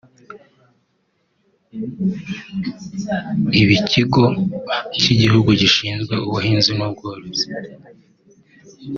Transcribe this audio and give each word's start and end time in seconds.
ab’ikigo 3.59 4.25
cy’igihugu 4.99 5.49
gishinzwe 5.61 6.13
ubuhinzi 6.27 6.71
n’ubworozi 6.77 7.45